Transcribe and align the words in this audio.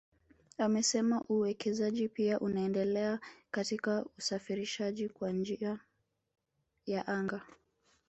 Amesema 0.57 1.21
uwekezaji 1.29 2.09
pia 2.09 2.39
unaendelea 2.39 3.19
katika 3.51 4.05
usafirishaji 4.17 5.09
kwa 5.09 5.31
njia 5.31 5.79
ya 6.85 7.07
anga 7.07 7.41